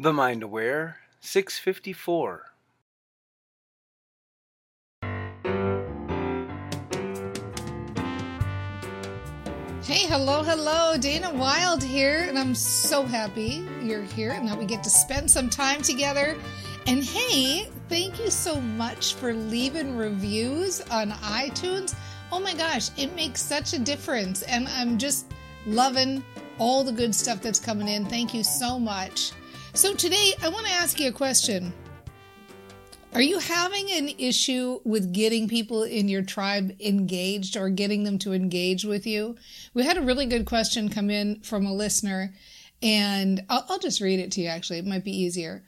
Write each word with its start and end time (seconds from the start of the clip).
The 0.00 0.12
Mind 0.12 0.44
Aware 0.44 0.98
654. 1.18 2.44
Hey, 9.82 10.06
hello, 10.06 10.44
hello. 10.44 10.96
Dana 10.98 11.34
Wilde 11.34 11.82
here, 11.82 12.26
and 12.28 12.38
I'm 12.38 12.54
so 12.54 13.02
happy 13.02 13.66
you're 13.82 14.04
here 14.04 14.30
and 14.30 14.46
that 14.46 14.56
we 14.56 14.66
get 14.66 14.84
to 14.84 14.90
spend 14.90 15.28
some 15.28 15.50
time 15.50 15.82
together. 15.82 16.36
And 16.86 17.02
hey, 17.02 17.68
thank 17.88 18.20
you 18.20 18.30
so 18.30 18.60
much 18.60 19.14
for 19.14 19.34
leaving 19.34 19.96
reviews 19.96 20.80
on 20.92 21.10
iTunes. 21.10 21.96
Oh 22.30 22.38
my 22.38 22.54
gosh, 22.54 22.90
it 22.96 23.16
makes 23.16 23.42
such 23.42 23.72
a 23.72 23.80
difference. 23.80 24.42
And 24.42 24.68
I'm 24.68 24.96
just 24.96 25.26
loving 25.66 26.22
all 26.58 26.84
the 26.84 26.92
good 26.92 27.16
stuff 27.16 27.42
that's 27.42 27.58
coming 27.58 27.88
in. 27.88 28.06
Thank 28.06 28.32
you 28.32 28.44
so 28.44 28.78
much. 28.78 29.32
So, 29.78 29.94
today 29.94 30.34
I 30.42 30.48
want 30.48 30.66
to 30.66 30.72
ask 30.72 30.98
you 30.98 31.08
a 31.08 31.12
question. 31.12 31.72
Are 33.14 33.22
you 33.22 33.38
having 33.38 33.88
an 33.92 34.08
issue 34.18 34.80
with 34.82 35.12
getting 35.12 35.46
people 35.46 35.84
in 35.84 36.08
your 36.08 36.22
tribe 36.22 36.74
engaged 36.80 37.56
or 37.56 37.70
getting 37.70 38.02
them 38.02 38.18
to 38.18 38.32
engage 38.32 38.84
with 38.84 39.06
you? 39.06 39.36
We 39.74 39.84
had 39.84 39.96
a 39.96 40.02
really 40.02 40.26
good 40.26 40.46
question 40.46 40.88
come 40.88 41.10
in 41.10 41.42
from 41.42 41.64
a 41.64 41.72
listener, 41.72 42.34
and 42.82 43.44
I'll, 43.48 43.66
I'll 43.68 43.78
just 43.78 44.00
read 44.00 44.18
it 44.18 44.32
to 44.32 44.40
you 44.40 44.48
actually. 44.48 44.80
It 44.80 44.84
might 44.84 45.04
be 45.04 45.16
easier. 45.16 45.62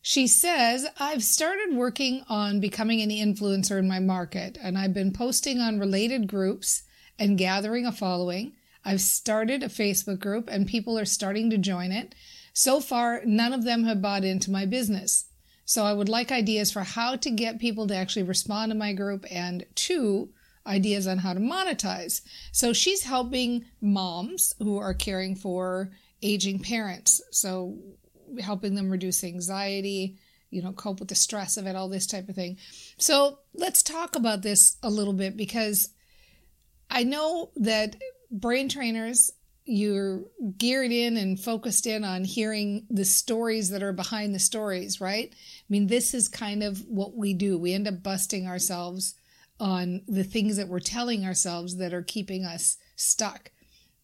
She 0.00 0.28
says, 0.28 0.86
I've 1.00 1.24
started 1.24 1.74
working 1.74 2.22
on 2.28 2.60
becoming 2.60 3.00
an 3.00 3.10
influencer 3.10 3.80
in 3.80 3.88
my 3.88 3.98
market, 3.98 4.56
and 4.62 4.78
I've 4.78 4.94
been 4.94 5.12
posting 5.12 5.58
on 5.58 5.80
related 5.80 6.28
groups 6.28 6.84
and 7.18 7.36
gathering 7.36 7.84
a 7.84 7.90
following. 7.90 8.52
I've 8.84 9.00
started 9.00 9.64
a 9.64 9.68
Facebook 9.68 10.20
group, 10.20 10.48
and 10.48 10.68
people 10.68 10.96
are 10.96 11.04
starting 11.04 11.50
to 11.50 11.58
join 11.58 11.90
it. 11.90 12.14
So 12.54 12.80
far, 12.80 13.20
none 13.26 13.52
of 13.52 13.64
them 13.64 13.84
have 13.84 14.00
bought 14.00 14.24
into 14.24 14.50
my 14.50 14.64
business. 14.64 15.26
So 15.66 15.84
I 15.84 15.92
would 15.92 16.08
like 16.08 16.30
ideas 16.30 16.70
for 16.70 16.82
how 16.82 17.16
to 17.16 17.30
get 17.30 17.58
people 17.58 17.86
to 17.88 17.96
actually 17.96 18.22
respond 18.22 18.70
to 18.70 18.78
my 18.78 18.92
group 18.92 19.26
and 19.30 19.66
two, 19.74 20.30
ideas 20.66 21.06
on 21.06 21.18
how 21.18 21.34
to 21.34 21.40
monetize. 21.40 22.22
So 22.52 22.72
she's 22.72 23.02
helping 23.02 23.64
moms 23.80 24.54
who 24.58 24.78
are 24.78 24.94
caring 24.94 25.34
for 25.34 25.90
aging 26.22 26.60
parents. 26.60 27.20
So 27.32 27.76
helping 28.40 28.74
them 28.74 28.90
reduce 28.90 29.24
anxiety, 29.24 30.16
you 30.50 30.62
know, 30.62 30.72
cope 30.72 31.00
with 31.00 31.08
the 31.08 31.14
stress 31.14 31.56
of 31.56 31.66
it, 31.66 31.76
all 31.76 31.88
this 31.88 32.06
type 32.06 32.28
of 32.28 32.34
thing. 32.34 32.56
So 32.96 33.40
let's 33.52 33.82
talk 33.82 34.16
about 34.16 34.42
this 34.42 34.76
a 34.82 34.88
little 34.90 35.12
bit 35.12 35.36
because 35.36 35.90
I 36.88 37.02
know 37.02 37.50
that 37.56 37.96
brain 38.30 38.68
trainers 38.68 39.32
you're 39.64 40.24
geared 40.58 40.92
in 40.92 41.16
and 41.16 41.40
focused 41.40 41.86
in 41.86 42.04
on 42.04 42.24
hearing 42.24 42.86
the 42.90 43.04
stories 43.04 43.70
that 43.70 43.82
are 43.82 43.92
behind 43.92 44.34
the 44.34 44.38
stories, 44.38 45.00
right? 45.00 45.30
I 45.32 45.64
mean, 45.68 45.86
this 45.86 46.12
is 46.12 46.28
kind 46.28 46.62
of 46.62 46.84
what 46.86 47.16
we 47.16 47.32
do. 47.32 47.58
We 47.58 47.72
end 47.72 47.88
up 47.88 48.02
busting 48.02 48.46
ourselves 48.46 49.14
on 49.58 50.02
the 50.06 50.24
things 50.24 50.56
that 50.56 50.68
we're 50.68 50.80
telling 50.80 51.24
ourselves 51.24 51.76
that 51.78 51.94
are 51.94 52.02
keeping 52.02 52.44
us 52.44 52.76
stuck. 52.96 53.50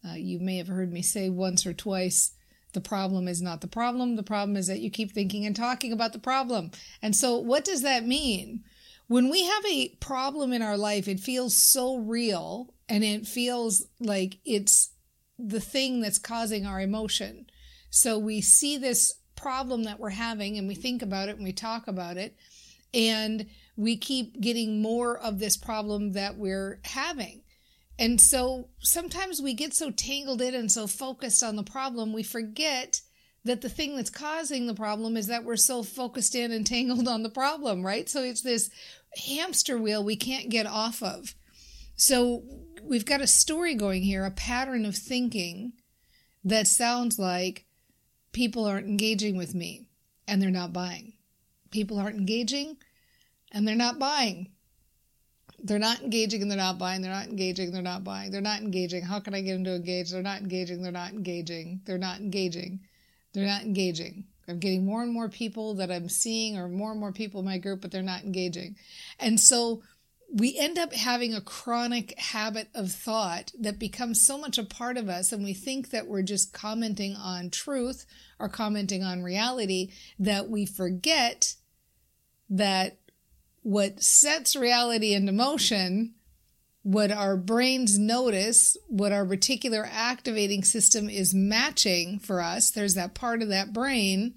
Uh, 0.09 0.15
you 0.15 0.41
may 0.41 0.57
have 0.57 0.69
heard 0.69 0.93
me 0.93 1.03
say 1.03 1.29
once 1.29 1.67
or 1.67 1.75
twice 1.75 2.33
the 2.73 2.81
problem 2.81 3.29
is 3.29 3.43
not 3.43 3.61
the 3.61 3.67
problem. 3.67 4.17
The 4.17 4.23
problem 4.23 4.57
is 4.57 4.67
that 4.69 4.81
you 4.81 4.91
keep 4.91 5.13
thinking 5.13 5.45
and 5.45 5.57
talking 5.57 5.93
about 5.93 6.13
the 6.13 6.19
problem. 6.19 6.71
And 7.03 7.15
so, 7.15 7.37
what 7.37 7.65
does 7.65 7.83
that 7.83 8.07
mean? 8.07 8.63
When 9.09 9.29
we 9.29 9.45
have 9.45 9.65
a 9.67 9.89
problem 10.01 10.53
in 10.53 10.63
our 10.63 10.77
life, 10.77 11.09
it 11.09 11.19
feels 11.19 11.57
so 11.57 11.97
real 11.97 12.73
and 12.89 13.03
it 13.03 13.27
feels 13.27 13.85
like 13.99 14.39
it's 14.45 14.91
the 15.49 15.61
thing 15.61 16.01
that's 16.01 16.19
causing 16.19 16.67
our 16.67 16.81
emotion. 16.81 17.47
So 17.91 18.19
we 18.19 18.41
see 18.41 18.77
this 18.77 19.15
problem 19.37 19.85
that 19.85 19.99
we're 19.99 20.11
having 20.11 20.59
and 20.59 20.69
we 20.69 20.75
think 20.75 21.03
about 21.03 21.29
it 21.29 21.37
and 21.37 21.45
we 21.45 21.53
talk 21.53 21.89
about 21.89 22.17
it 22.17 22.37
and 22.93 23.47
we 23.77 23.97
keep 23.97 24.41
getting 24.41 24.83
more 24.83 25.17
of 25.19 25.39
this 25.39 25.57
problem 25.57 26.13
that 26.13 26.37
we're 26.37 26.81
having. 26.85 27.43
And 27.99 28.21
so 28.21 28.69
sometimes 28.81 29.43
we 29.43 29.55
get 29.55 29.75
so 29.75 29.91
tangled 29.91 30.41
in 30.41 30.55
and 30.55 30.71
so 30.71 30.87
focused 30.87 31.43
on 31.43 31.57
the 31.57 31.63
problem, 31.63 32.13
we 32.13 32.23
forget 32.23 33.01
that 33.45 33.61
the 33.61 33.69
thing 33.69 33.97
that's 33.97 34.11
causing 34.11 34.67
the 34.67 34.75
problem 34.75 35.17
is 35.17 35.27
that 35.29 35.45
we're 35.45 35.57
so 35.57 35.83
focused 35.83 36.35
in 36.35 36.53
and 36.53 36.67
tangled 36.67 37.09
on 37.09 37.23
the 37.23 37.31
problem, 37.31 37.85
right? 37.85 38.09
So 38.09 38.23
it's 38.23 38.43
this 38.43 38.71
hamster 39.17 39.79
wheel 39.79 40.05
we 40.05 40.17
can't 40.17 40.51
get 40.51 40.67
off 40.67 41.03
of. 41.03 41.35
So 42.01 42.45
we've 42.83 43.05
got 43.05 43.21
a 43.21 43.27
story 43.27 43.75
going 43.75 44.03
here, 44.03 44.25
a 44.25 44.31
pattern 44.31 44.87
of 44.87 44.97
thinking 44.97 45.75
that 46.43 46.67
sounds 46.67 47.19
like 47.19 47.67
people 48.33 48.65
aren't 48.65 48.87
engaging 48.87 49.37
with 49.37 49.55
me 49.55 49.85
and 50.27 50.41
they're 50.41 50.49
not 50.49 50.73
buying. 50.73 51.13
People 51.71 51.99
aren't 51.99 52.17
engaging 52.17 52.79
and 53.53 53.69
they're 53.69 53.77
not 53.77 53.99
buying. 53.99 54.49
They're 55.63 55.79
not 55.79 56.01
engaging 56.01 56.41
and 56.41 56.51
they're 56.51 56.57
not 56.57 56.79
buying. 56.79 57.03
They're 57.03 57.13
not 57.13 57.27
engaging. 57.27 57.71
They're 57.71 57.83
not 57.83 58.03
buying. 58.03 58.31
They're 58.31 58.41
not 58.41 58.63
engaging. 58.63 59.03
How 59.03 59.21
can 59.21 59.35
I 59.35 59.43
get 59.43 59.53
them 59.53 59.65
to 59.65 59.75
engage? 59.75 60.11
They're 60.11 60.23
not 60.23 60.41
engaging. 60.41 60.81
They're 60.81 60.93
not 60.93 61.13
engaging. 61.13 61.83
They're 61.85 61.99
not 61.99 62.21
engaging. 62.21 62.81
They're 63.35 63.45
not 63.45 63.61
engaging. 63.61 64.25
I'm 64.49 64.59
getting 64.59 64.87
more 64.87 65.03
and 65.03 65.13
more 65.13 65.29
people 65.29 65.75
that 65.75 65.91
I'm 65.91 66.09
seeing, 66.09 66.57
or 66.57 66.67
more 66.67 66.93
and 66.93 66.99
more 66.99 67.13
people 67.13 67.41
in 67.41 67.47
my 67.47 67.59
group, 67.59 67.83
but 67.83 67.91
they're 67.91 68.01
not 68.01 68.25
engaging. 68.25 68.77
And 69.19 69.39
so 69.39 69.83
we 70.33 70.57
end 70.57 70.79
up 70.79 70.93
having 70.93 71.35
a 71.35 71.41
chronic 71.41 72.17
habit 72.19 72.69
of 72.75 72.93
thought 72.93 73.53
that 73.59 73.81
becomes 73.81 74.25
so 74.25 74.39
much 74.39 74.59
a 74.59 74.65
part 74.65 74.97
of 74.97 75.09
us, 75.09 75.33
and 75.33 75.43
we 75.43 75.55
think 75.55 75.91
that 75.91 76.07
we're 76.07 76.23
just 76.23 76.53
commenting 76.53 77.17
on 77.17 77.51
truth 77.51 78.07
or 78.39 78.49
commenting 78.49 79.03
on 79.03 79.23
reality 79.23 79.91
that 80.19 80.49
we 80.49 80.65
forget 80.65 81.57
that 82.49 82.99
what 83.63 84.03
sets 84.03 84.55
reality 84.55 85.13
into 85.15 85.33
motion, 85.33 86.15
what 86.83 87.11
our 87.11 87.37
brains 87.37 87.99
notice, 87.99 88.77
what 88.87 89.13
our 89.13 89.25
reticular 89.25 89.87
activating 89.91 90.63
system 90.63 91.11
is 91.11 91.35
matching 91.35 92.19
for 92.19 92.41
us, 92.41 92.71
there's 92.71 92.95
that 92.95 93.15
part 93.15 93.43
of 93.43 93.49
that 93.49 93.73
brain, 93.73 94.35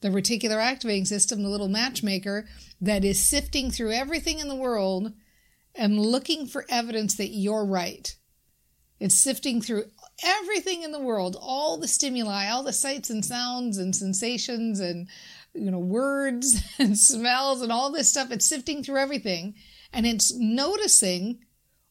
the 0.00 0.08
reticular 0.08 0.62
activating 0.62 1.04
system, 1.04 1.42
the 1.42 1.48
little 1.48 1.68
matchmaker, 1.68 2.46
that 2.80 3.04
is 3.04 3.22
sifting 3.22 3.70
through 3.70 3.92
everything 3.92 4.38
in 4.38 4.48
the 4.48 4.54
world 4.54 5.12
and 5.74 5.98
looking 5.98 6.46
for 6.46 6.64
evidence 6.68 7.16
that 7.16 7.28
you're 7.28 7.64
right. 7.64 8.14
It's 9.00 9.16
sifting 9.16 9.60
through 9.60 9.84
everything 10.22 10.82
in 10.82 10.92
the 10.92 11.00
world, 11.00 11.36
all 11.40 11.76
the 11.76 11.88
stimuli, 11.88 12.48
all 12.48 12.62
the 12.62 12.72
sights 12.72 13.10
and 13.10 13.24
sounds 13.24 13.76
and 13.76 13.94
sensations 13.94 14.80
and 14.80 15.08
you 15.52 15.70
know 15.70 15.78
words 15.78 16.62
and 16.78 16.98
smells 16.98 17.62
and 17.62 17.72
all 17.72 17.90
this 17.90 18.08
stuff. 18.08 18.30
It's 18.30 18.46
sifting 18.46 18.82
through 18.82 18.98
everything 18.98 19.54
and 19.92 20.06
it's 20.06 20.32
noticing 20.34 21.40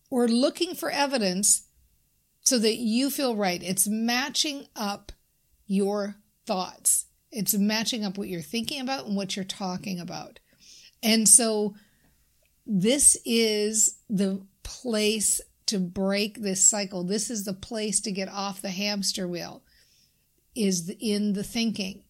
or 0.10 0.28
looking 0.28 0.76
for 0.76 0.90
evidence 0.92 1.68
so 2.42 2.60
that 2.60 2.76
you 2.76 3.10
feel 3.10 3.36
right. 3.36 3.62
It's 3.64 3.88
matching 3.88 4.68
up 4.76 5.12
your 5.66 6.16
thoughts. 6.46 7.06
It's 7.32 7.54
matching 7.58 8.06
up 8.06 8.18
what 8.18 8.28
you're 8.28 8.42
thinking 8.42 8.82
about 8.82 9.06
and 9.06 9.16
what 9.16 9.36
you're 9.36 9.46
talking 9.46 10.00
about. 10.00 10.40
And 11.02 11.28
so 11.28 11.76
this 12.66 13.18
is 13.26 14.00
the 14.10 14.42
place 14.64 15.42
to 15.68 15.80
break 15.80 16.42
this 16.42 16.64
cycle. 16.64 17.04
This 17.04 17.30
is 17.30 17.46
the 17.46 17.54
place 17.54 18.02
to 18.02 18.12
get 18.12 18.30
off 18.30 18.62
the 18.62 18.70
hamster 18.70 19.28
wheel, 19.28 19.64
is 20.56 20.94
in 21.00 21.34
the 21.34 21.44
thinking. 21.44 22.04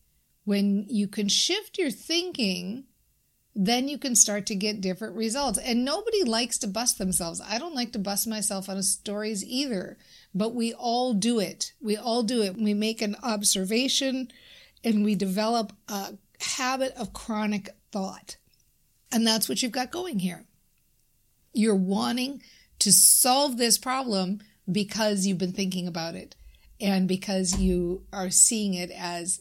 When 0.45 0.85
you 0.89 1.07
can 1.07 1.29
shift 1.29 1.77
your 1.77 1.91
thinking, 1.91 2.85
then 3.55 3.87
you 3.87 3.97
can 3.97 4.15
start 4.15 4.45
to 4.47 4.55
get 4.55 4.81
different 4.81 5.15
results. 5.15 5.59
And 5.59 5.85
nobody 5.85 6.23
likes 6.23 6.57
to 6.59 6.67
bust 6.67 6.97
themselves. 6.97 7.39
I 7.39 7.59
don't 7.59 7.75
like 7.75 7.91
to 7.93 7.99
bust 7.99 8.27
myself 8.27 8.67
on 8.67 8.81
stories 8.83 9.45
either, 9.45 9.97
but 10.33 10.55
we 10.55 10.73
all 10.73 11.13
do 11.13 11.39
it. 11.39 11.73
We 11.81 11.95
all 11.95 12.23
do 12.23 12.41
it. 12.41 12.57
We 12.57 12.73
make 12.73 13.01
an 13.01 13.15
observation 13.21 14.31
and 14.83 15.05
we 15.05 15.15
develop 15.15 15.71
a 15.87 16.15
habit 16.39 16.93
of 16.95 17.13
chronic 17.13 17.69
thought. 17.91 18.37
And 19.13 19.27
that's 19.27 19.47
what 19.47 19.61
you've 19.61 19.71
got 19.71 19.91
going 19.91 20.19
here. 20.19 20.45
You're 21.53 21.75
wanting 21.75 22.41
to 22.79 22.91
solve 22.91 23.57
this 23.57 23.77
problem 23.77 24.41
because 24.69 25.25
you've 25.25 25.37
been 25.37 25.53
thinking 25.53 25.87
about 25.87 26.15
it 26.15 26.35
and 26.81 27.07
because 27.07 27.59
you 27.59 28.03
are 28.11 28.31
seeing 28.31 28.73
it 28.73 28.89
as 28.89 29.39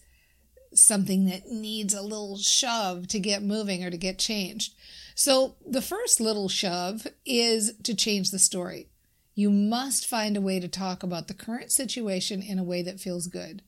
something 0.74 1.24
that 1.26 1.48
needs 1.48 1.94
a 1.94 2.02
little 2.02 2.36
shove 2.36 3.08
to 3.08 3.18
get 3.18 3.42
moving 3.42 3.82
or 3.82 3.90
to 3.90 3.96
get 3.96 4.18
changed. 4.18 4.74
So, 5.14 5.56
the 5.66 5.82
first 5.82 6.20
little 6.20 6.48
shove 6.48 7.06
is 7.26 7.74
to 7.82 7.94
change 7.94 8.30
the 8.30 8.38
story. 8.38 8.88
You 9.34 9.50
must 9.50 10.06
find 10.06 10.36
a 10.36 10.40
way 10.40 10.60
to 10.60 10.68
talk 10.68 11.02
about 11.02 11.28
the 11.28 11.34
current 11.34 11.72
situation 11.72 12.42
in 12.42 12.58
a 12.58 12.64
way 12.64 12.82
that 12.82 13.00
feels 13.00 13.26
good. 13.26 13.62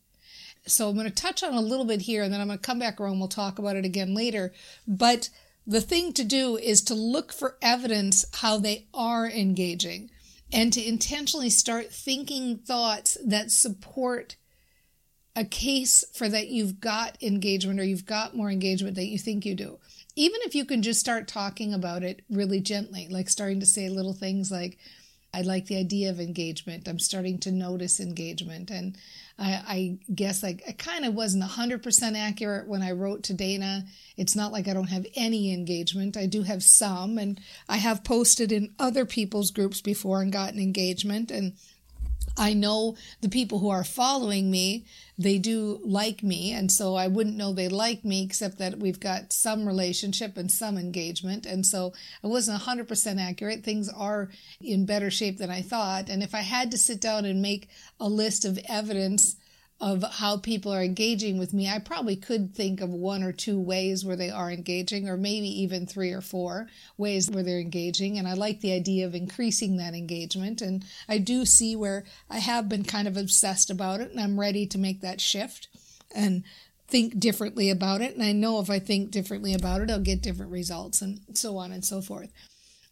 So, 0.66 0.88
I'm 0.88 0.94
going 0.94 1.06
to 1.06 1.14
touch 1.14 1.42
on 1.42 1.54
a 1.54 1.60
little 1.60 1.84
bit 1.84 2.02
here 2.02 2.22
and 2.22 2.32
then 2.32 2.40
I'm 2.40 2.46
going 2.46 2.58
to 2.58 2.66
come 2.66 2.78
back 2.78 3.00
around. 3.00 3.18
We'll 3.18 3.28
talk 3.28 3.58
about 3.58 3.76
it 3.76 3.84
again 3.84 4.14
later. 4.14 4.52
But 4.86 5.28
the 5.66 5.80
thing 5.80 6.12
to 6.12 6.24
do 6.24 6.56
is 6.56 6.82
to 6.82 6.94
look 6.94 7.32
for 7.32 7.56
evidence 7.62 8.24
how 8.34 8.58
they 8.58 8.86
are 8.92 9.26
engaging 9.28 10.10
and 10.52 10.72
to 10.72 10.86
intentionally 10.86 11.50
start 11.50 11.90
thinking 11.90 12.58
thoughts 12.58 13.16
that 13.24 13.50
support 13.50 14.36
a 15.36 15.44
case 15.44 16.04
for 16.14 16.28
that 16.28 16.48
you've 16.48 16.80
got 16.80 17.20
engagement 17.22 17.80
or 17.80 17.84
you've 17.84 18.06
got 18.06 18.36
more 18.36 18.50
engagement 18.50 18.94
that 18.94 19.06
you 19.06 19.18
think 19.18 19.44
you 19.44 19.54
do. 19.54 19.78
Even 20.14 20.40
if 20.44 20.54
you 20.54 20.64
can 20.64 20.82
just 20.82 21.00
start 21.00 21.26
talking 21.26 21.74
about 21.74 22.04
it 22.04 22.22
really 22.30 22.60
gently, 22.60 23.08
like 23.10 23.28
starting 23.28 23.58
to 23.58 23.66
say 23.66 23.88
little 23.88 24.12
things 24.12 24.52
like, 24.52 24.78
I 25.34 25.42
like 25.42 25.66
the 25.66 25.76
idea 25.76 26.10
of 26.10 26.20
engagement. 26.20 26.86
I'm 26.86 27.00
starting 27.00 27.38
to 27.40 27.50
notice 27.50 27.98
engagement. 27.98 28.70
And 28.70 28.96
I, 29.36 29.62
I 29.66 29.98
guess 30.14 30.44
like 30.44 30.62
I 30.68 30.72
kind 30.72 31.04
of 31.04 31.14
wasn't 31.14 31.42
100% 31.42 32.16
accurate 32.16 32.68
when 32.68 32.82
I 32.82 32.92
wrote 32.92 33.24
to 33.24 33.34
Dana. 33.34 33.84
It's 34.16 34.36
not 34.36 34.52
like 34.52 34.68
I 34.68 34.74
don't 34.74 34.90
have 34.90 35.06
any 35.16 35.52
engagement. 35.52 36.16
I 36.16 36.26
do 36.26 36.42
have 36.42 36.62
some, 36.62 37.18
and 37.18 37.40
I 37.68 37.78
have 37.78 38.04
posted 38.04 38.52
in 38.52 38.74
other 38.78 39.04
people's 39.04 39.50
groups 39.50 39.80
before 39.80 40.22
and 40.22 40.32
gotten 40.32 40.60
engagement. 40.60 41.32
And 41.32 41.54
I 42.36 42.52
know 42.52 42.96
the 43.20 43.28
people 43.28 43.60
who 43.60 43.70
are 43.70 43.84
following 43.84 44.50
me, 44.50 44.84
they 45.16 45.38
do 45.38 45.80
like 45.84 46.22
me. 46.22 46.52
And 46.52 46.70
so 46.70 46.94
I 46.94 47.06
wouldn't 47.06 47.36
know 47.36 47.52
they 47.52 47.68
like 47.68 48.04
me 48.04 48.24
except 48.24 48.58
that 48.58 48.78
we've 48.78 48.98
got 48.98 49.32
some 49.32 49.66
relationship 49.66 50.36
and 50.36 50.50
some 50.50 50.76
engagement. 50.76 51.46
And 51.46 51.64
so 51.64 51.92
I 52.22 52.26
wasn't 52.26 52.62
100% 52.62 53.20
accurate. 53.20 53.62
Things 53.62 53.88
are 53.88 54.30
in 54.60 54.86
better 54.86 55.10
shape 55.10 55.38
than 55.38 55.50
I 55.50 55.62
thought. 55.62 56.08
And 56.08 56.22
if 56.22 56.34
I 56.34 56.40
had 56.40 56.70
to 56.72 56.78
sit 56.78 57.00
down 57.00 57.24
and 57.24 57.40
make 57.40 57.68
a 58.00 58.08
list 58.08 58.44
of 58.44 58.58
evidence 58.68 59.36
of 59.80 60.04
how 60.04 60.36
people 60.36 60.72
are 60.72 60.82
engaging 60.82 61.36
with 61.36 61.52
me, 61.52 61.68
I 61.68 61.78
probably 61.78 62.16
could 62.16 62.54
think 62.54 62.80
of 62.80 62.90
one 62.90 63.22
or 63.22 63.32
two 63.32 63.58
ways 63.58 64.04
where 64.04 64.16
they 64.16 64.30
are 64.30 64.50
engaging, 64.50 65.08
or 65.08 65.16
maybe 65.16 65.48
even 65.62 65.86
three 65.86 66.12
or 66.12 66.20
four 66.20 66.68
ways 66.96 67.28
where 67.28 67.42
they're 67.42 67.60
engaging. 67.60 68.16
And 68.16 68.28
I 68.28 68.34
like 68.34 68.60
the 68.60 68.72
idea 68.72 69.04
of 69.04 69.14
increasing 69.14 69.76
that 69.76 69.94
engagement. 69.94 70.62
And 70.62 70.84
I 71.08 71.18
do 71.18 71.44
see 71.44 71.74
where 71.74 72.04
I 72.30 72.38
have 72.38 72.68
been 72.68 72.84
kind 72.84 73.08
of 73.08 73.16
obsessed 73.16 73.68
about 73.68 74.00
it, 74.00 74.10
and 74.10 74.20
I'm 74.20 74.38
ready 74.38 74.66
to 74.66 74.78
make 74.78 75.00
that 75.00 75.20
shift 75.20 75.68
and 76.14 76.44
think 76.86 77.18
differently 77.18 77.68
about 77.68 78.00
it. 78.00 78.14
And 78.14 78.22
I 78.22 78.32
know 78.32 78.60
if 78.60 78.70
I 78.70 78.78
think 78.78 79.10
differently 79.10 79.54
about 79.54 79.80
it, 79.80 79.90
I'll 79.90 80.00
get 80.00 80.22
different 80.22 80.52
results, 80.52 81.02
and 81.02 81.20
so 81.34 81.56
on 81.56 81.72
and 81.72 81.84
so 81.84 82.00
forth. 82.00 82.30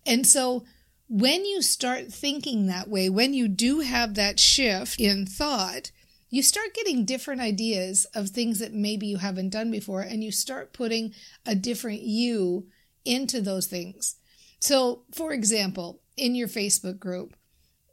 And 0.04 0.26
so, 0.26 0.64
when 1.08 1.44
you 1.44 1.62
start 1.62 2.12
thinking 2.12 2.66
that 2.66 2.88
way, 2.88 3.08
when 3.08 3.34
you 3.34 3.46
do 3.46 3.80
have 3.80 4.14
that 4.14 4.40
shift 4.40 4.98
in 4.98 5.26
thought, 5.26 5.90
you 6.32 6.42
start 6.42 6.72
getting 6.72 7.04
different 7.04 7.42
ideas 7.42 8.06
of 8.14 8.30
things 8.30 8.58
that 8.58 8.72
maybe 8.72 9.06
you 9.06 9.18
haven't 9.18 9.50
done 9.50 9.70
before, 9.70 10.00
and 10.00 10.24
you 10.24 10.32
start 10.32 10.72
putting 10.72 11.12
a 11.44 11.54
different 11.54 12.00
you 12.00 12.68
into 13.04 13.42
those 13.42 13.66
things. 13.66 14.16
So, 14.58 15.02
for 15.12 15.34
example, 15.34 16.00
in 16.16 16.34
your 16.34 16.48
Facebook 16.48 16.98
group, 16.98 17.36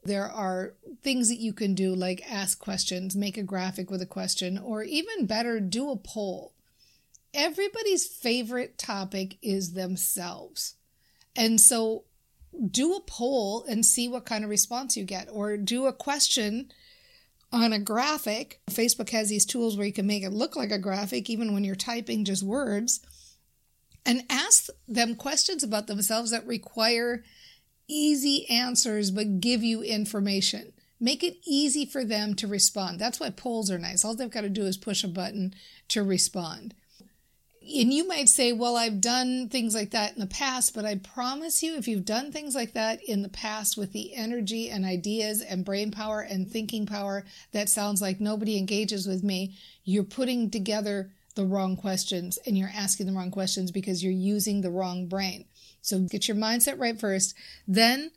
there 0.06 0.32
are 0.32 0.76
things 1.04 1.28
that 1.28 1.40
you 1.40 1.52
can 1.52 1.76
do 1.76 1.94
like 1.94 2.24
ask 2.32 2.58
questions, 2.58 3.14
make 3.14 3.38
a 3.38 3.44
graphic 3.44 3.92
with 3.92 4.02
a 4.02 4.06
question, 4.06 4.58
or 4.58 4.84
even 4.84 5.26
better, 5.26 5.60
do 5.60 5.92
a 5.92 5.98
poll. 5.98 6.54
Everybody's 7.34 8.08
favorite 8.08 8.78
topic 8.78 9.38
is 9.42 9.74
themselves. 9.74 10.76
And 11.36 11.60
so 11.60 12.06
do 12.72 12.96
a 12.96 13.02
poll 13.02 13.66
and 13.68 13.86
see 13.86 14.08
what 14.08 14.26
kind 14.26 14.46
of 14.46 14.50
response 14.50 14.96
you 14.96 15.04
get, 15.04 15.28
or 15.30 15.58
do 15.58 15.88
a 15.88 15.94
question 15.94 16.72
on 17.51 17.74
a 17.74 17.80
graphic. 17.80 18.62
Facebook 18.69 19.10
has 19.10 19.30
these 19.30 19.46
tools 19.46 19.78
where 19.78 19.88
you 19.88 19.94
can 19.94 20.07
make 20.07 20.24
it 20.24 20.31
look 20.31 20.56
like 20.56 20.72
a 20.72 20.80
graphic 20.80 21.30
even 21.30 21.54
when 21.54 21.63
you're 21.63 21.75
typing 21.75 22.25
just 22.25 22.44
words. 22.44 23.01
And 24.06 24.24
ask 24.30 24.68
them 24.88 25.16
questions 25.16 25.63
about 25.63 25.88
themselves 25.88 26.31
that 26.31 26.48
require 26.48 27.24
easy 27.88 28.50
answers 28.50 29.12
but 29.12 29.42
give 29.42 29.63
you 29.63 29.81
information. 29.81 30.74
Make 31.00 31.24
it 31.24 31.38
easy 31.46 31.86
for 31.86 32.04
them 32.04 32.34
to 32.36 32.48
respond. 32.48 33.00
That's 33.00 33.19
why 33.19 33.30
polls 33.30 33.72
are 33.72 33.80
nice. 33.80 34.04
All 34.04 34.16
they've 34.16 34.30
got 34.30 34.42
to 34.42 34.50
do 34.50 34.66
is 34.66 34.78
push 34.78 35.04
a 35.04 35.07
button 35.07 35.54
to 35.90 36.04
respond 36.04 36.75
and 37.69 37.94
you 37.94 38.07
might 38.07 38.30
say, 38.30 38.51
well, 38.51 38.75
I've 38.75 39.00
done 39.00 39.50
things 39.50 39.75
like 39.75 39.92
that 39.92 40.13
in 40.13 40.19
the 40.19 40.27
past, 40.27 40.74
but 40.74 40.86
I 40.86 40.95
promise 40.95 41.62
you, 41.62 41.75
if 41.75 41.88
you've 41.88 42.06
done 42.06 42.31
things 42.31 42.56
like 42.56 42.74
that 42.74 43.04
in 43.04 43.21
the 43.21 43.30
past 43.30 43.77
with 43.77 43.92
the 43.92 44.16
energy 44.16 44.69
and 44.69 44.86
ideas 44.86 45.42
and 45.42 45.63
brain 45.63 45.92
power 45.92 46.21
and 46.21 46.50
thinking 46.50 46.86
power 46.86 47.25
that 47.51 47.69
sounds 47.69 48.01
like 48.01 48.19
nobody 48.19 48.57
engages 48.57 49.07
with 49.07 49.24
me, 49.24 49.56
you're 49.83 50.04
putting 50.04 50.50
together 50.50 51.12
the 51.36 51.45
wrong 51.45 51.77
questions 51.77 52.38
and 52.45 52.57
you're 52.57 52.71
asking 52.75 53.06
the 53.06 53.13
wrong 53.13 53.31
questions 53.31 53.71
because 53.71 54.04
you're 54.04 54.12
using 54.12 54.62
the 54.62 54.71
wrong 54.71 55.07
brain. 55.07 55.45
So 55.81 56.00
get 56.00 56.27
your 56.27 56.38
mindset 56.38 56.80
right 56.80 57.00
first, 57.00 57.33
then 57.68 58.12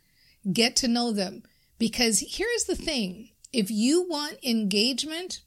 get 0.52 0.76
to 0.76 0.88
know 0.88 1.12
them. 1.12 1.42
Because 1.78 2.24
here's 2.26 2.64
the 2.64 2.76
thing 2.76 3.30
if 3.52 3.70
you 3.70 4.08
want 4.08 4.38
engagement, 4.42 5.40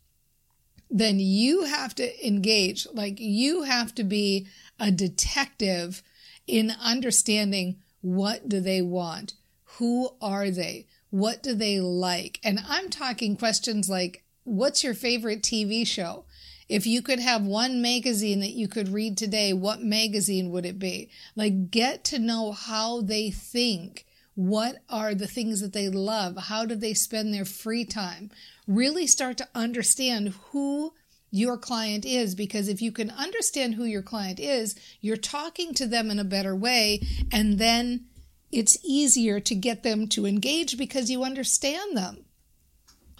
then 0.90 1.20
you 1.20 1.64
have 1.66 1.96
to 1.96 2.28
engage. 2.28 2.88
Like 2.94 3.20
you 3.20 3.64
have 3.64 3.94
to 3.96 4.04
be 4.04 4.48
a 4.80 4.92
detective 4.92 6.04
in 6.48 6.72
understanding 6.82 7.78
what 8.02 8.48
do 8.48 8.60
they 8.60 8.82
want? 8.82 9.34
Who 9.78 10.12
are 10.22 10.52
they? 10.52 10.88
What 11.10 11.42
do 11.42 11.54
they 11.54 11.80
like? 11.80 12.40
And 12.44 12.60
I'm 12.68 12.90
talking 12.90 13.36
questions 13.36 13.90
like, 13.90 14.24
what's 14.44 14.84
your 14.84 14.94
favorite 14.94 15.42
TV 15.42 15.88
show? 15.88 16.26
If 16.68 16.88
you 16.88 17.02
could 17.02 17.20
have 17.20 17.44
one 17.44 17.82
magazine 17.82 18.40
that 18.40 18.52
you 18.52 18.68
could 18.68 18.90
read 18.90 19.18
today, 19.18 19.54
what 19.54 19.82
magazine 19.82 20.50
would 20.52 20.66
it 20.66 20.80
be? 20.80 21.10
Like, 21.36 21.70
get 21.70 22.04
to 22.06 22.20
know 22.20 22.52
how 22.52 23.02
they 23.02 23.30
think. 23.30 24.06
What 24.36 24.78
are 24.90 25.16
the 25.16 25.28
things 25.28 25.62
that 25.62 25.74
they 25.74 25.90
love? 25.90 26.38
How 26.38 26.66
do 26.66 26.76
they 26.76 26.94
spend 26.94 27.34
their 27.34 27.46
free 27.46 27.86
time? 27.86 28.30
really 28.68 29.08
start 29.08 29.38
to 29.38 29.48
understand 29.54 30.34
who 30.52 30.94
your 31.32 31.58
client 31.58 32.06
is 32.06 32.36
because 32.36 32.68
if 32.68 32.82
you 32.82 32.92
can 32.92 33.10
understand 33.12 33.76
who 33.76 33.84
your 33.84 34.02
client 34.02 34.40
is, 34.40 34.76
you're 35.02 35.18
talking 35.18 35.74
to 35.74 35.86
them 35.86 36.10
in 36.10 36.20
a 36.20 36.24
better 36.24 36.56
way 36.56 37.02
and 37.32 37.60
then 37.60 38.06
it's 38.52 38.78
easier 38.84 39.40
to 39.40 39.56
get 39.56 39.84
them 39.84 40.08
to 40.08 40.26
engage 40.26 40.78
because 40.78 41.10
you 41.10 41.24
understand 41.24 41.98
them. 41.98 42.26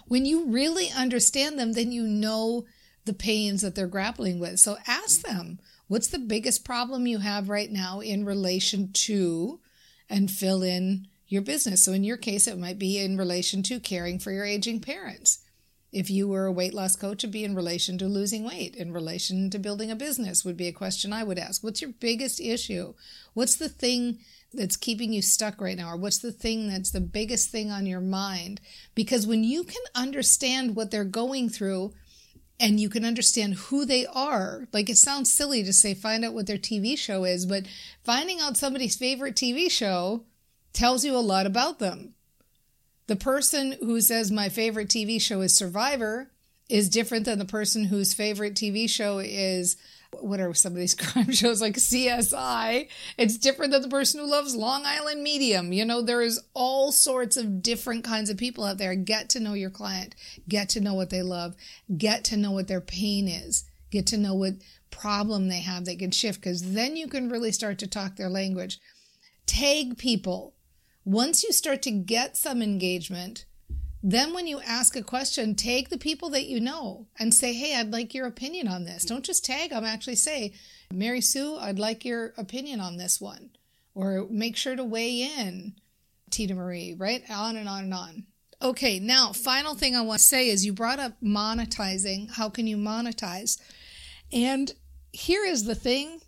When 0.06 0.24
you 0.24 0.46
really 0.46 0.90
understand 0.90 1.58
them, 1.58 1.72
then 1.72 1.92
you 1.92 2.04
know 2.04 2.64
the 3.04 3.12
pains 3.12 3.62
that 3.62 3.74
they're 3.74 3.86
grappling 3.86 4.38
with. 4.38 4.60
So 4.60 4.78
ask 4.86 5.22
them, 5.22 5.58
what's 5.88 6.08
the 6.08 6.18
biggest 6.18 6.64
problem 6.64 7.06
you 7.06 7.18
have 7.18 7.48
right 7.48 7.70
now 7.70 8.00
in 8.00 8.24
relation 8.24 8.92
to, 8.92 9.60
and 10.08 10.30
fill 10.30 10.62
in 10.62 11.08
your 11.28 11.42
business. 11.42 11.84
So 11.84 11.92
in 11.92 12.04
your 12.04 12.16
case, 12.16 12.46
it 12.46 12.58
might 12.58 12.78
be 12.78 12.98
in 12.98 13.16
relation 13.16 13.62
to 13.64 13.80
caring 13.80 14.18
for 14.18 14.32
your 14.32 14.44
aging 14.44 14.80
parents. 14.80 15.42
If 15.92 16.10
you 16.10 16.28
were 16.28 16.46
a 16.46 16.52
weight 16.52 16.74
loss 16.74 16.94
coach, 16.94 17.24
it'd 17.24 17.32
be 17.32 17.44
in 17.44 17.54
relation 17.54 17.96
to 17.98 18.06
losing 18.06 18.44
weight, 18.44 18.76
in 18.76 18.92
relation 18.92 19.50
to 19.50 19.58
building 19.58 19.90
a 19.90 19.96
business, 19.96 20.44
would 20.44 20.56
be 20.56 20.68
a 20.68 20.72
question 20.72 21.12
I 21.12 21.24
would 21.24 21.38
ask. 21.38 21.64
What's 21.64 21.80
your 21.80 21.92
biggest 22.00 22.40
issue? 22.40 22.94
What's 23.34 23.56
the 23.56 23.68
thing 23.68 24.18
that's 24.52 24.76
keeping 24.76 25.12
you 25.12 25.22
stuck 25.22 25.60
right 25.60 25.76
now? 25.76 25.92
Or 25.92 25.96
what's 25.96 26.18
the 26.18 26.32
thing 26.32 26.68
that's 26.68 26.90
the 26.90 27.00
biggest 27.00 27.50
thing 27.50 27.70
on 27.70 27.86
your 27.86 28.00
mind? 28.00 28.60
Because 28.94 29.26
when 29.26 29.42
you 29.42 29.64
can 29.64 29.82
understand 29.94 30.76
what 30.76 30.90
they're 30.90 31.04
going 31.04 31.48
through, 31.48 31.94
and 32.58 32.80
you 32.80 32.88
can 32.88 33.04
understand 33.04 33.54
who 33.54 33.84
they 33.84 34.06
are. 34.06 34.66
Like 34.72 34.88
it 34.88 34.96
sounds 34.96 35.32
silly 35.32 35.62
to 35.64 35.72
say 35.72 35.94
find 35.94 36.24
out 36.24 36.34
what 36.34 36.46
their 36.46 36.58
TV 36.58 36.96
show 36.96 37.24
is, 37.24 37.46
but 37.46 37.66
finding 38.04 38.40
out 38.40 38.56
somebody's 38.56 38.96
favorite 38.96 39.34
TV 39.34 39.70
show 39.70 40.24
tells 40.72 41.04
you 41.04 41.14
a 41.14 41.18
lot 41.18 41.46
about 41.46 41.78
them. 41.78 42.14
The 43.06 43.16
person 43.16 43.76
who 43.80 44.00
says 44.00 44.30
my 44.30 44.48
favorite 44.48 44.88
TV 44.88 45.20
show 45.20 45.40
is 45.40 45.56
Survivor 45.56 46.30
is 46.68 46.88
different 46.88 47.24
than 47.24 47.38
the 47.38 47.44
person 47.44 47.84
whose 47.84 48.14
favorite 48.14 48.54
TV 48.54 48.88
show 48.88 49.18
is 49.18 49.76
what 50.20 50.40
are 50.40 50.52
some 50.54 50.72
of 50.72 50.78
these 50.78 50.94
crime 50.96 51.32
shows 51.32 51.60
like 51.60 51.74
CSI? 51.74 52.88
It's 53.16 53.36
different 53.36 53.72
than 53.72 53.82
the 53.82 53.88
person 53.88 54.20
who 54.20 54.30
loves 54.30 54.54
Long 54.54 54.84
Island 54.84 55.22
Medium. 55.22 55.72
You 55.72 55.84
know, 55.84 56.02
there 56.02 56.22
is 56.22 56.40
all 56.54 56.92
sorts 56.92 57.36
of 57.36 57.62
different 57.62 58.04
kinds 58.04 58.30
of 58.30 58.36
people 58.36 58.64
out 58.64 58.78
there. 58.78 58.94
Get 58.94 59.28
to 59.30 59.40
know 59.40 59.54
your 59.54 59.70
client, 59.70 60.14
get 60.48 60.68
to 60.70 60.80
know 60.80 60.94
what 60.94 61.10
they 61.10 61.22
love, 61.22 61.54
get 61.96 62.24
to 62.24 62.36
know 62.36 62.52
what 62.52 62.68
their 62.68 62.80
pain 62.80 63.28
is, 63.28 63.64
get 63.90 64.06
to 64.08 64.16
know 64.16 64.34
what 64.34 64.54
problem 64.90 65.48
they 65.48 65.60
have 65.60 65.84
that 65.84 65.98
can 65.98 66.10
shift 66.10 66.40
because 66.40 66.72
then 66.72 66.96
you 66.96 67.06
can 67.06 67.28
really 67.28 67.52
start 67.52 67.78
to 67.78 67.86
talk 67.86 68.16
their 68.16 68.30
language. 68.30 68.78
Tag 69.46 69.98
people 69.98 70.54
once 71.06 71.44
you 71.44 71.52
start 71.52 71.82
to 71.82 71.90
get 71.92 72.36
some 72.36 72.60
engagement, 72.60 73.44
then 74.08 74.32
when 74.32 74.46
you 74.46 74.60
ask 74.60 74.94
a 74.94 75.02
question, 75.02 75.56
tag 75.56 75.88
the 75.88 75.98
people 75.98 76.30
that 76.30 76.46
you 76.46 76.60
know 76.60 77.08
and 77.18 77.34
say, 77.34 77.52
Hey, 77.52 77.74
I'd 77.74 77.90
like 77.90 78.14
your 78.14 78.26
opinion 78.26 78.68
on 78.68 78.84
this. 78.84 79.04
Don't 79.04 79.24
just 79.24 79.44
tag 79.44 79.70
them, 79.70 79.84
actually 79.84 80.14
say, 80.14 80.52
Mary 80.92 81.20
Sue, 81.20 81.56
I'd 81.56 81.80
like 81.80 82.04
your 82.04 82.32
opinion 82.36 82.78
on 82.78 82.98
this 82.98 83.20
one. 83.20 83.50
Or 83.96 84.28
make 84.30 84.56
sure 84.56 84.76
to 84.76 84.84
weigh 84.84 85.22
in, 85.22 85.74
Tina 86.30 86.54
Marie, 86.54 86.94
right? 86.96 87.24
On 87.28 87.56
and 87.56 87.68
on 87.68 87.82
and 87.82 87.94
on. 87.94 88.26
Okay, 88.62 89.00
now, 89.00 89.32
final 89.32 89.74
thing 89.74 89.96
I 89.96 90.02
want 90.02 90.20
to 90.20 90.24
say 90.24 90.50
is 90.50 90.64
you 90.64 90.72
brought 90.72 91.00
up 91.00 91.14
monetizing. 91.20 92.30
How 92.30 92.48
can 92.48 92.68
you 92.68 92.76
monetize? 92.76 93.60
And 94.32 94.72
here 95.10 95.44
is 95.44 95.64
the 95.64 95.74
thing 95.74 96.20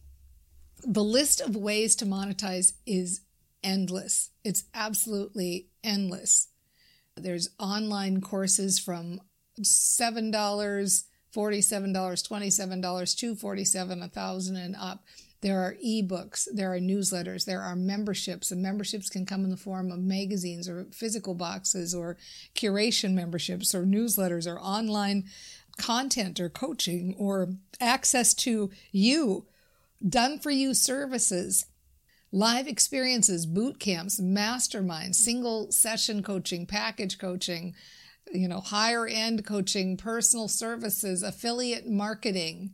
the 0.85 1.05
list 1.05 1.41
of 1.41 1.55
ways 1.55 1.95
to 1.97 2.07
monetize 2.07 2.73
is 2.87 3.21
endless. 3.63 4.31
It's 4.43 4.65
absolutely 4.75 5.69
endless. 5.85 6.49
There's 7.23 7.51
online 7.59 8.21
courses 8.21 8.79
from 8.79 9.21
$7 9.61 10.33
$47, 11.35 11.93
$27, 11.93 12.83
$247, 12.83 14.01
1000 14.01 14.57
and 14.57 14.77
up. 14.77 15.05
There 15.41 15.61
are 15.61 15.77
ebooks, 15.85 16.49
there 16.53 16.73
are 16.73 16.81
newsletters, 16.81 17.45
there 17.45 17.63
are 17.63 17.77
memberships, 17.77 18.51
and 18.51 18.61
memberships 18.61 19.09
can 19.09 19.25
come 19.25 19.45
in 19.45 19.51
the 19.51 19.57
form 19.57 19.93
of 19.93 20.01
magazines 20.01 20.69
or 20.69 20.87
physical 20.91 21.35
boxes 21.35 21.95
or 21.95 22.17
curation 22.57 23.13
memberships 23.13 23.73
or 23.73 23.85
newsletters 23.85 24.49
or 24.51 24.59
online 24.59 25.27
content 25.77 26.41
or 26.41 26.49
coaching 26.49 27.15
or 27.19 27.51
access 27.81 28.35
to 28.35 28.71
you, 28.91 29.47
done 30.07 30.41
for 30.41 30.51
you 30.51 30.75
services, 30.75 31.67
live 32.33 32.67
experiences, 32.67 33.47
boot 33.47 33.79
camps, 33.79 34.21
masterminds, 34.21 35.17
single 35.17 35.71
session 35.73 36.23
coaching, 36.23 36.67
package 36.67 37.19
coaching, 37.19 37.75
you 38.33 38.49
know, 38.49 38.61
higher 38.61 39.07
end 39.07 39.45
coaching, 39.45 39.97
personal 39.97 40.49
services, 40.49 41.23
affiliate 41.23 41.89
marketing 41.89 42.73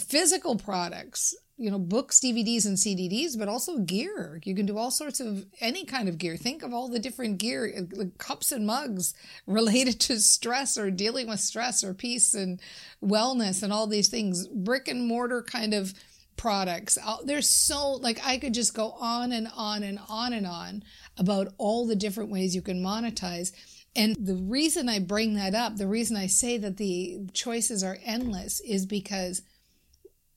physical 0.00 0.56
products, 0.56 1.34
you 1.56 1.70
know, 1.70 1.78
books, 1.78 2.18
DVDs, 2.18 2.66
and 2.66 2.76
CDs, 2.76 3.38
but 3.38 3.48
also 3.48 3.78
gear. 3.78 4.40
You 4.44 4.56
can 4.56 4.66
do 4.66 4.76
all 4.76 4.90
sorts 4.90 5.20
of 5.20 5.46
any 5.60 5.84
kind 5.84 6.08
of 6.08 6.18
gear. 6.18 6.36
Think 6.36 6.62
of 6.62 6.74
all 6.74 6.88
the 6.88 6.98
different 6.98 7.38
gear, 7.38 7.72
uh, 7.78 8.04
cups 8.18 8.50
and 8.50 8.66
mugs 8.66 9.14
related 9.46 10.00
to 10.00 10.18
stress 10.18 10.76
or 10.76 10.90
dealing 10.90 11.28
with 11.28 11.40
stress 11.40 11.84
or 11.84 11.94
peace 11.94 12.34
and 12.34 12.60
wellness 13.02 13.62
and 13.62 13.72
all 13.72 13.86
these 13.86 14.08
things. 14.08 14.48
Brick 14.48 14.88
and 14.88 15.06
mortar 15.06 15.42
kind 15.42 15.74
of 15.74 15.94
products. 16.36 16.98
There's 17.24 17.48
so, 17.48 17.92
like, 17.92 18.20
I 18.24 18.38
could 18.38 18.54
just 18.54 18.74
go 18.74 18.92
on 18.92 19.32
and 19.32 19.48
on 19.54 19.82
and 19.82 19.98
on 20.08 20.32
and 20.32 20.46
on 20.46 20.82
about 21.16 21.48
all 21.58 21.86
the 21.86 21.96
different 21.96 22.30
ways 22.30 22.54
you 22.54 22.62
can 22.62 22.82
monetize. 22.82 23.52
And 23.96 24.16
the 24.18 24.34
reason 24.34 24.88
I 24.88 24.98
bring 24.98 25.34
that 25.34 25.54
up, 25.54 25.76
the 25.76 25.86
reason 25.86 26.16
I 26.16 26.26
say 26.26 26.58
that 26.58 26.76
the 26.76 27.20
choices 27.32 27.84
are 27.84 27.98
endless 28.04 28.60
is 28.60 28.86
because 28.86 29.42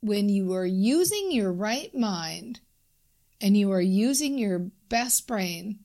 when 0.01 0.29
you 0.29 0.53
are 0.53 0.65
using 0.65 1.31
your 1.31 1.51
right 1.51 1.93
mind 1.95 2.59
and 3.41 3.57
you 3.57 3.71
are 3.71 3.81
using 3.81 4.37
your 4.37 4.69
best 4.89 5.27
brain, 5.27 5.79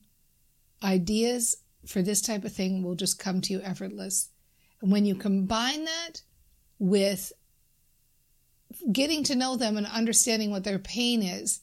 ideas 0.83 1.57
for 1.87 2.01
this 2.01 2.21
type 2.21 2.43
of 2.45 2.53
thing 2.53 2.83
will 2.83 2.95
just 2.95 3.17
come 3.17 3.41
to 3.41 3.53
you 3.53 3.61
effortless. 3.61 4.29
And 4.81 4.91
when 4.91 5.05
you 5.05 5.15
combine 5.15 5.85
that 5.85 6.21
with 6.77 7.31
getting 8.91 9.23
to 9.25 9.35
know 9.35 9.55
them 9.55 9.77
and 9.77 9.87
understanding 9.87 10.51
what 10.51 10.63
their 10.63 10.79
pain 10.79 11.21
is, 11.21 11.61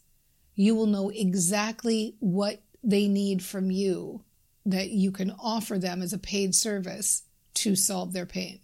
you 0.55 0.75
will 0.75 0.87
know 0.87 1.11
exactly 1.11 2.17
what 2.21 2.63
they 2.83 3.09
need 3.09 3.43
from 3.43 3.71
you 3.71 4.25
that 4.67 4.91
you 4.91 5.11
can 5.11 5.31
offer 5.43 5.79
them 5.79 6.03
as 6.03 6.13
a 6.13 6.19
paid 6.19 6.55
service 6.55 7.23
to 7.55 7.75
solve 7.75 8.13
their 8.13 8.27
pain. 8.27 8.61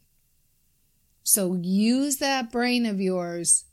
So 1.23 1.55
use 1.55 2.19
that 2.19 2.53
brain 2.53 2.87
of 2.87 3.01
yours 3.01 3.65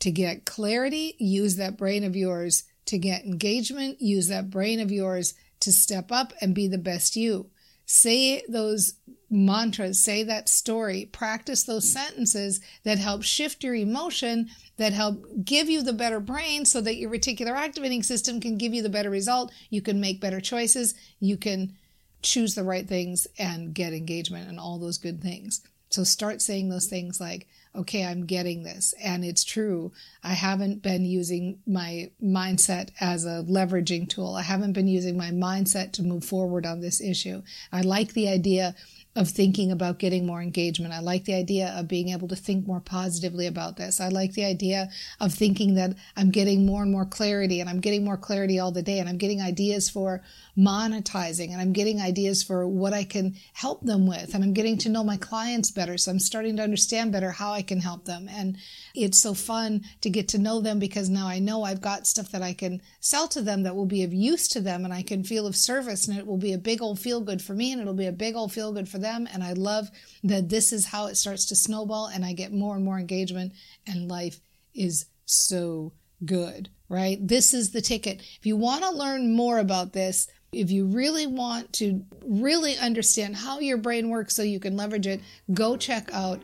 to 0.00 0.10
get 0.10 0.44
clarity, 0.44 1.16
use 1.18 1.56
that 1.56 1.76
brain 1.76 2.04
of 2.04 2.16
yours 2.16 2.64
to 2.86 2.98
get 2.98 3.24
engagement, 3.24 4.00
use 4.00 4.28
that 4.28 4.50
brain 4.50 4.80
of 4.80 4.90
yours 4.90 5.34
to 5.60 5.72
step 5.72 6.12
up 6.12 6.32
and 6.40 6.54
be 6.54 6.68
the 6.68 6.78
best 6.78 7.16
you. 7.16 7.50
Say 7.86 8.42
those 8.48 8.94
mantras, 9.30 10.00
say 10.00 10.22
that 10.22 10.48
story, 10.48 11.06
practice 11.12 11.64
those 11.64 11.90
sentences 11.90 12.60
that 12.84 12.98
help 12.98 13.22
shift 13.22 13.64
your 13.64 13.74
emotion, 13.74 14.48
that 14.76 14.92
help 14.92 15.24
give 15.44 15.68
you 15.68 15.82
the 15.82 15.92
better 15.92 16.20
brain 16.20 16.64
so 16.64 16.80
that 16.80 16.96
your 16.96 17.10
reticular 17.10 17.52
activating 17.52 18.02
system 18.02 18.40
can 18.40 18.56
give 18.56 18.72
you 18.72 18.82
the 18.82 18.88
better 18.88 19.10
result. 19.10 19.52
You 19.70 19.82
can 19.82 20.00
make 20.00 20.20
better 20.20 20.40
choices. 20.40 20.94
You 21.20 21.36
can 21.36 21.76
choose 22.22 22.54
the 22.54 22.64
right 22.64 22.88
things 22.88 23.26
and 23.38 23.74
get 23.74 23.92
engagement 23.92 24.48
and 24.48 24.58
all 24.58 24.78
those 24.78 24.98
good 24.98 25.20
things. 25.22 25.60
So 25.90 26.04
start 26.04 26.40
saying 26.40 26.68
those 26.68 26.86
things 26.86 27.20
like, 27.20 27.46
okay, 27.74 28.04
I'm 28.04 28.26
getting 28.26 28.62
this. 28.62 28.94
And 29.02 29.24
it's 29.24 29.44
true. 29.44 29.92
I 30.22 30.34
haven't 30.34 30.82
been 30.82 31.04
using 31.04 31.58
my 31.66 32.10
mindset 32.22 32.90
as 33.00 33.24
a 33.24 33.44
leveraging 33.48 34.08
tool. 34.08 34.34
I 34.36 34.42
haven't 34.42 34.72
been 34.72 34.88
using 34.88 35.16
my 35.16 35.30
mindset 35.30 35.92
to 35.92 36.02
move 36.02 36.24
forward 36.24 36.66
on 36.66 36.80
this 36.80 37.00
issue. 37.00 37.42
I 37.72 37.80
like 37.80 38.12
the 38.12 38.28
idea 38.28 38.74
of 39.16 39.28
thinking 39.28 39.70
about 39.70 39.98
getting 40.00 40.26
more 40.26 40.42
engagement. 40.42 40.92
I 40.92 40.98
like 40.98 41.24
the 41.24 41.34
idea 41.34 41.72
of 41.76 41.86
being 41.86 42.08
able 42.08 42.26
to 42.28 42.36
think 42.36 42.66
more 42.66 42.80
positively 42.80 43.46
about 43.46 43.76
this. 43.76 44.00
I 44.00 44.08
like 44.08 44.32
the 44.32 44.44
idea 44.44 44.88
of 45.20 45.32
thinking 45.32 45.74
that 45.74 45.94
I'm 46.16 46.30
getting 46.30 46.66
more 46.66 46.82
and 46.82 46.90
more 46.90 47.04
clarity 47.04 47.60
and 47.60 47.70
I'm 47.70 47.80
getting 47.80 48.04
more 48.04 48.16
clarity 48.16 48.58
all 48.58 48.72
the 48.72 48.82
day 48.82 48.98
and 48.98 49.08
I'm 49.08 49.18
getting 49.18 49.40
ideas 49.40 49.88
for 49.88 50.22
monetizing 50.58 51.50
and 51.50 51.60
I'm 51.60 51.72
getting 51.72 52.00
ideas 52.00 52.42
for 52.42 52.66
what 52.66 52.92
I 52.92 53.04
can 53.04 53.36
help 53.52 53.82
them 53.82 54.06
with 54.06 54.34
and 54.34 54.42
I'm 54.42 54.52
getting 54.52 54.78
to 54.78 54.88
know 54.88 55.04
my 55.04 55.16
clients 55.16 55.70
better. 55.70 55.96
So 55.96 56.10
I'm 56.10 56.18
starting 56.18 56.56
to 56.56 56.62
understand 56.62 57.12
better 57.12 57.30
how 57.30 57.52
I 57.52 57.62
can 57.62 57.80
help 57.80 58.06
them. 58.06 58.28
And 58.28 58.56
it's 58.94 59.20
so 59.20 59.34
fun 59.34 59.82
to 60.00 60.08
get 60.08 60.28
to 60.28 60.38
know 60.38 60.60
them 60.60 60.78
because 60.78 61.10
now 61.10 61.26
I 61.26 61.40
know 61.40 61.64
I've 61.64 61.80
got 61.80 62.06
stuff 62.06 62.30
that 62.30 62.42
I 62.42 62.52
can 62.52 62.80
sell 63.00 63.26
to 63.28 63.42
them 63.42 63.64
that 63.64 63.74
will 63.74 63.86
be 63.86 64.04
of 64.04 64.14
use 64.14 64.46
to 64.48 64.60
them 64.60 64.84
and 64.84 64.94
I 64.94 65.02
can 65.02 65.24
feel 65.24 65.46
of 65.46 65.56
service 65.56 66.06
and 66.06 66.16
it 66.16 66.26
will 66.26 66.38
be 66.38 66.52
a 66.52 66.58
big 66.58 66.80
old 66.80 67.00
feel 67.00 67.20
good 67.20 67.42
for 67.42 67.54
me 67.54 67.72
and 67.72 67.80
it'll 67.80 67.92
be 67.92 68.06
a 68.06 68.12
big 68.12 68.36
old 68.36 68.52
feel 68.52 68.72
good 68.72 68.88
for 68.88 68.98
them. 68.98 69.28
And 69.32 69.42
I 69.42 69.52
love 69.52 69.90
that 70.22 70.48
this 70.48 70.72
is 70.72 70.86
how 70.86 71.06
it 71.06 71.16
starts 71.16 71.44
to 71.46 71.56
snowball 71.56 72.06
and 72.06 72.24
I 72.24 72.32
get 72.32 72.52
more 72.52 72.76
and 72.76 72.84
more 72.84 72.98
engagement 72.98 73.52
and 73.86 74.08
life 74.08 74.38
is 74.74 75.06
so 75.26 75.92
good, 76.24 76.68
right? 76.88 77.18
This 77.20 77.52
is 77.52 77.72
the 77.72 77.80
ticket. 77.80 78.20
If 78.20 78.46
you 78.46 78.56
want 78.56 78.84
to 78.84 78.90
learn 78.90 79.34
more 79.34 79.58
about 79.58 79.92
this, 79.92 80.28
if 80.52 80.70
you 80.70 80.86
really 80.86 81.26
want 81.26 81.72
to 81.74 82.04
really 82.24 82.78
understand 82.78 83.34
how 83.34 83.58
your 83.58 83.76
brain 83.76 84.08
works 84.08 84.36
so 84.36 84.42
you 84.42 84.60
can 84.60 84.76
leverage 84.76 85.06
it, 85.06 85.20
go 85.52 85.76
check 85.76 86.08
out 86.12 86.40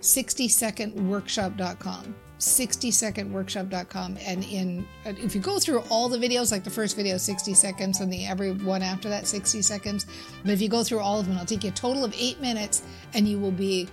60secondworkshop.com. 0.00 2.14
60secondworkshop.com 2.38 4.18
and 4.20 4.44
in 4.44 4.86
if 5.06 5.34
you 5.34 5.40
go 5.40 5.58
through 5.58 5.82
all 5.88 6.10
the 6.10 6.18
videos 6.18 6.52
like 6.52 6.64
the 6.64 6.70
first 6.70 6.94
video 6.94 7.16
60 7.16 7.54
seconds 7.54 8.00
and 8.00 8.12
the 8.12 8.26
every 8.26 8.52
one 8.52 8.82
after 8.82 9.08
that 9.08 9.26
60 9.26 9.62
seconds. 9.62 10.04
But 10.42 10.50
if 10.50 10.60
you 10.60 10.68
go 10.68 10.84
through 10.84 11.00
all 11.00 11.18
of 11.18 11.26
them 11.26 11.36
it'll 11.36 11.46
take 11.46 11.64
you 11.64 11.70
a 11.70 11.72
total 11.72 12.04
of 12.04 12.14
eight 12.18 12.38
minutes 12.40 12.82
and 13.14 13.26
you 13.26 13.38
will 13.38 13.52
be 13.52 13.88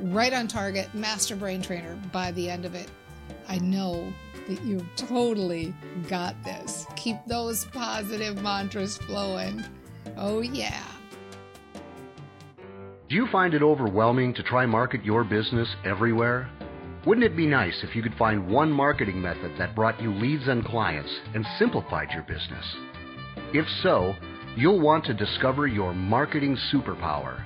right 0.00 0.32
on 0.32 0.46
target 0.46 0.94
master 0.94 1.34
brain 1.34 1.60
trainer 1.60 1.98
by 2.12 2.30
the 2.32 2.48
end 2.48 2.64
of 2.64 2.76
it. 2.76 2.88
I 3.48 3.58
know 3.58 4.12
that 4.46 4.62
you've 4.62 4.86
totally 4.94 5.74
got 6.08 6.40
this. 6.44 6.86
Keep 6.94 7.16
those 7.26 7.64
positive 7.64 8.40
mantras 8.42 8.96
flowing. 8.96 9.64
Oh 10.16 10.40
yeah 10.40 10.84
do 13.08 13.14
you 13.14 13.26
find 13.32 13.54
it 13.54 13.62
overwhelming 13.62 14.34
to 14.34 14.42
try 14.42 14.66
market 14.66 15.02
your 15.02 15.24
business 15.24 15.66
everywhere? 15.82 16.50
Wouldn't 17.06 17.24
it 17.24 17.36
be 17.36 17.46
nice 17.46 17.82
if 17.82 17.96
you 17.96 18.02
could 18.02 18.14
find 18.18 18.50
one 18.50 18.70
marketing 18.70 19.22
method 19.22 19.52
that 19.56 19.74
brought 19.74 19.98
you 20.02 20.12
leads 20.12 20.46
and 20.46 20.62
clients 20.62 21.10
and 21.34 21.46
simplified 21.58 22.08
your 22.12 22.24
business? 22.24 22.66
If 23.54 23.66
so, 23.82 24.14
you'll 24.56 24.80
want 24.80 25.06
to 25.06 25.14
discover 25.14 25.66
your 25.66 25.94
marketing 25.94 26.58
superpower. 26.70 27.42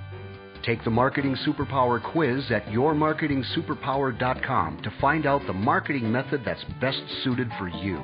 Take 0.65 0.83
the 0.83 0.91
Marketing 0.91 1.37
Superpower 1.47 2.03
quiz 2.13 2.51
at 2.51 2.67
yourmarketingsuperpower.com 2.67 4.83
to 4.83 4.93
find 5.01 5.27
out 5.27 5.47
the 5.47 5.53
marketing 5.53 6.11
method 6.11 6.43
that's 6.45 6.65
best 6.81 7.03
suited 7.23 7.49
for 7.59 7.69
you. 7.69 8.03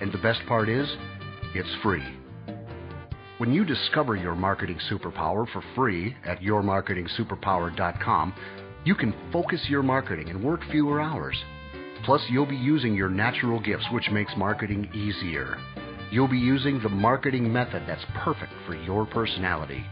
And 0.00 0.12
the 0.12 0.18
best 0.18 0.40
part 0.46 0.68
is, 0.68 0.88
it's 1.54 1.72
free. 1.82 2.17
When 3.38 3.52
you 3.52 3.64
discover 3.64 4.14
your 4.16 4.34
marketing 4.34 4.78
superpower 4.90 5.46
for 5.52 5.62
free 5.76 6.16
at 6.24 6.40
yourmarketingsuperpower.com, 6.40 8.34
you 8.84 8.96
can 8.96 9.14
focus 9.32 9.60
your 9.68 9.84
marketing 9.84 10.28
and 10.28 10.42
work 10.42 10.60
fewer 10.72 11.00
hours. 11.00 11.36
Plus, 12.04 12.20
you'll 12.30 12.46
be 12.46 12.56
using 12.56 12.94
your 12.94 13.08
natural 13.08 13.60
gifts, 13.60 13.84
which 13.92 14.10
makes 14.10 14.32
marketing 14.36 14.90
easier. 14.92 15.56
You'll 16.10 16.26
be 16.26 16.36
using 16.36 16.80
the 16.82 16.88
marketing 16.88 17.52
method 17.52 17.84
that's 17.86 18.04
perfect 18.24 18.52
for 18.66 18.74
your 18.74 19.06
personality. 19.06 19.84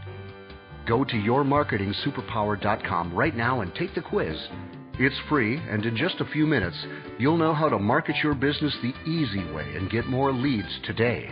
Go 0.85 1.05
to 1.05 1.13
yourmarketingsuperpower.com 1.13 3.15
right 3.15 3.35
now 3.35 3.61
and 3.61 3.73
take 3.75 3.95
the 3.95 4.01
quiz. 4.01 4.35
It's 4.99 5.15
free, 5.29 5.55
and 5.69 5.85
in 5.85 5.95
just 5.95 6.19
a 6.19 6.29
few 6.33 6.45
minutes, 6.45 6.75
you'll 7.17 7.37
know 7.37 7.53
how 7.53 7.69
to 7.69 7.79
market 7.79 8.17
your 8.21 8.35
business 8.35 8.75
the 8.81 8.93
easy 9.09 9.49
way 9.53 9.77
and 9.77 9.89
get 9.89 10.07
more 10.07 10.33
leads 10.33 10.81
today. 10.83 11.31